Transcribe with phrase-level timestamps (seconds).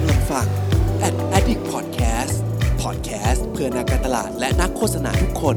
[0.00, 0.46] กำลังฟัง
[1.06, 2.36] Ad Addict Podcast
[2.82, 5.56] Podcast เพื่อนักการตลาดและนักโฆษณาทุกคน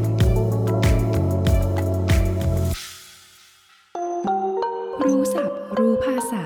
[5.05, 6.45] รู้ศัพท์รู้ภาษา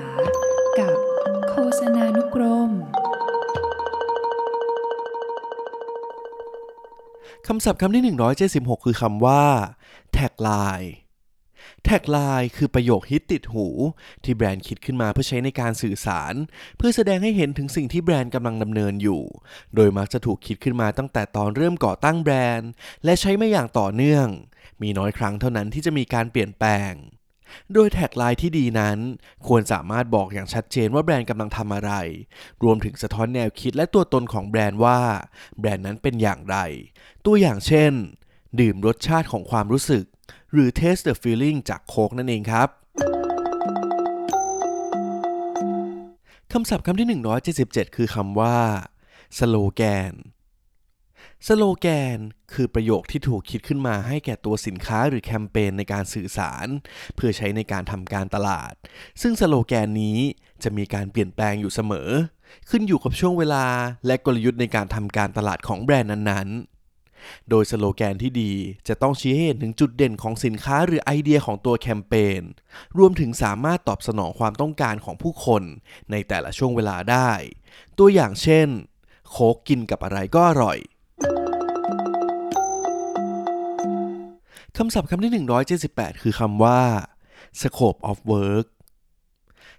[0.78, 0.96] กับ
[1.50, 2.70] โฆษณานุกรม
[7.46, 9.44] คำศัพท์คำที่ 176 คือคำว่า
[10.12, 10.50] แท็กไล
[10.80, 10.92] น์
[11.84, 13.66] แท็กไลน์คือประโยคฮิตติดหู
[14.24, 16.34] ที่แบรนด์คิดขึ้นมาเพื่อใช้ในการสื่อสาร
[16.76, 19.22] เพื่อแสดงให้เห็นถึงสิ่งที่แบรนด์กำลังดำเนินอยู่
[19.74, 22.70] โดยมักจะถูกคิดขึ้นมาตั้งแต่ตอนเริ่มก่อตั้งแบรนด์
[23.04, 24.26] และใช้มาอย่างต่อเนื่อง
[24.82, 26.92] มีน้อยครั้งเท่านั้นที่จะมีการเปลี่ยนแปลง
[27.72, 28.98] โดย tagline ที่ดีนั้น
[29.46, 31.92] ควรสามารถบอกอย่างชัดเจนว่าแบรนด์กำลังทำอะไร
[32.62, 35.00] รวมถึงสะท้อนแนวคิดและตัวตนของแบรนด์ว่า
[35.58, 36.56] แบรนด์นั้นเป็นอย่างไร
[37.26, 37.92] ตัวอย่างเช่น
[38.60, 40.04] ดื่มรสชาติของความรู้สึก
[40.52, 42.68] หรือ taste the feeling จากโค้กนั่นเองครับ
[46.52, 47.22] คำศัพท์คำที่
[47.52, 48.56] 177 คือคำว่า
[49.38, 49.82] สโลแก
[50.12, 50.14] น
[51.46, 52.18] สโลแกน
[52.52, 56.66] คือประโยคที่ถูกคิดขึ้นมาให้แก่ตัวสินค้าหรือแคมเปญในการสื่อสาร
[57.14, 58.72] เพื่อใช้ในการทำการตลาด
[59.22, 60.18] ซึ่งสโลแกนนี้
[60.62, 62.10] จะมีการเปลี่ยนแปลงอยู่เสมอ
[62.70, 63.66] ขึ้นอยู่กับช่วงเวลา
[64.06, 66.75] และกลยุทธ์ในการทำการตลาดของแบรนด์นั้นๆ
[67.50, 68.52] โดยสโลแกนที่ดี
[68.88, 72.42] จะต้องชี้ให้เห็นถึงจุดเด่นของสินค้าหรือไอเดียของตัวแคมเปญ
[72.98, 75.62] รวมถึงสามารถตอบสนองความต้องการของผู้คน
[76.10, 77.30] ในแต่ละช่วงเวลาได้
[77.98, 78.68] ตัวอย่างเช่น
[79.30, 80.78] โคกกินกับอะไรก็อร่อย
[84.76, 85.46] คำศัพท์คำที่
[85.82, 86.80] 178 คือคำว่า
[87.60, 88.66] scope of work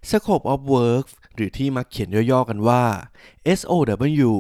[0.10, 2.84] scope of work หรือที่มักเขียนย่อๆกันว่า
[3.60, 4.32] SOW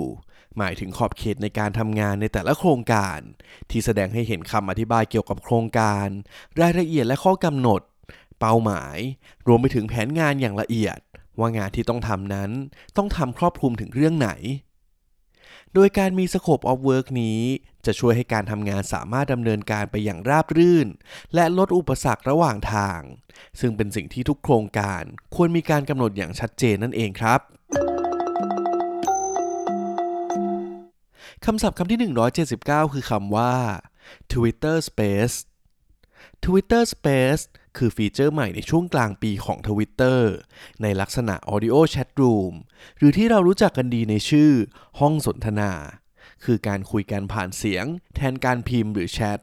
[0.57, 3.19] หมายถึงขอบเขตในการทำงานในแต่ละโครงการ
[3.69, 6.07] ที่แสดงให้เห็นคำอธิบายเกี่ยวกับโครงการ
[6.61, 7.81] รายละเอียดและข้อกำหนด
[8.39, 8.97] เป้าหมาย
[9.47, 10.99] รวมไปถึงแผนงานอย่างละเอียด
[11.39, 12.51] ว่างานที่ต้องทำนั้น
[12.97, 14.31] ต้องทำครอบคลุมถึงเรื่องไหน
[15.73, 17.41] โดยการมี Scope of Work นี้
[17.85, 20.87] จะช่วยให้การทำงานสามารถดำเนินการไปอย่างราบรื่น
[21.33, 22.99] และลดอุปสรรคระหว่างทาง
[23.59, 25.03] ซึ่งเป็นสิ่งที่ทุกโครงการ
[25.35, 27.39] ควรมีการกำหนดอย่างชัดเจนนั่นเองครับ
[31.45, 31.99] คำศัพท์คำที่
[32.47, 33.53] 179 คือคำว่า
[34.33, 35.35] Twitter Space
[36.45, 37.43] Twitter Space
[37.77, 40.19] คือฟีเจอร์ใหม่ในช่วงกลางปีของ Twitter
[40.81, 42.53] ในลักษณะ Audio Chat Room
[42.97, 44.51] หรือที่เรารู้จักกันดีในชื่อ
[44.99, 45.71] ห้องสนทนา
[46.43, 49.39] คือการคุยกันผ่านเสียง แทนการพิมพ์หรือแชท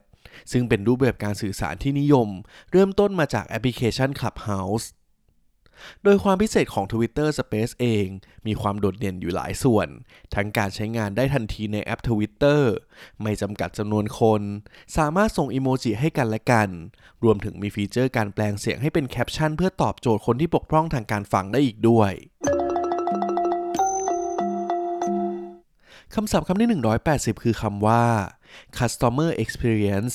[0.52, 2.28] ซึ่งเป็นรูปแบบการสื่อสารที่นิยม
[2.72, 4.86] เริ่มต้นมาจากแอปพลิเคชัน Clubhouse
[6.04, 8.06] โดยความพิเศษของ Twitter Space เอง
[8.46, 9.88] มีความโดดเด่นอยู่หลายส่วน
[10.34, 12.60] ทั้งการใช้งานได้ทันทีในแอป Twitter
[13.22, 14.42] ไม่จำกัดจำนวนคน
[14.96, 16.68] สามารถส่งอีโมจิให้กันและกัน
[17.24, 22.12] รวมถึงมีฟีเจอร์การแปลงเสียงให้เป็นแคปชั่นเพื่อตอบโจทย์คนที่บกพร่องทางการฟังได้อีกด้วย
[26.14, 26.68] คำศัพท์คำที่
[27.06, 28.04] 180 คือคำว่า
[28.78, 30.14] customer experience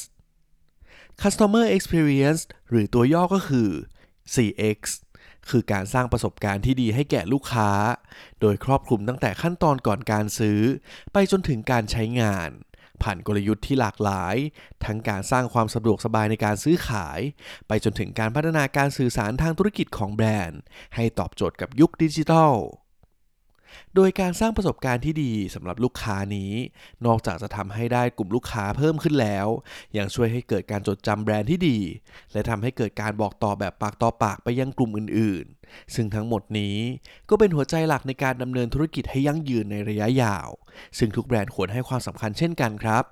[1.22, 3.70] customer experience หรือตัวย่อก็คือ
[4.34, 4.80] CX
[5.50, 7.72] คือการสร้างประสบการณ์ที่ดีให้แก่ลูกค้า
[8.42, 10.60] โดยครอบคลุมตั้งแต่ขั้นตอนก่อนการซื้อ
[11.14, 12.50] ไปจนถึงการใช้งาน
[13.02, 14.36] ผ่านกลยุทธ์ที่หลากหลาย
[14.86, 17.20] ทั้งการสร้างความสะดวกสบายในการซื้อขาย
[17.68, 20.62] ไปจนถึงการพัฒนาการสื่อสารทางธุรกิจของแบรนด์
[20.96, 22.54] ให้ตอบโจทย์กับยุคดิจิทัล
[23.96, 26.52] โดยการสร้างประสบการณ์ที่ดีสำหรับลูกค้านี้
[27.06, 29.48] นอกจากจะทำให้ได้กลุ่มลูกค้าเพิ่มขึ้นแล้ว
[29.98, 31.80] ยังช่วยให้เกิดการจดจำแบรนด์ที่ดี
[32.34, 36.78] และทำให้เกิดการบอกต่อแบบปากต่อปากไปยังกลุ่มอื่นๆ ซึ่งทั้งหมดนี้
[37.30, 40.50] ก็เป็นหัวใจหลักในการดำเนินธุรกิจให้ยั่งยืนในระยะยาว
[40.98, 43.04] ซึ่งทุกแบรนด์ควรให้ความสำคัญเช่นกันครับ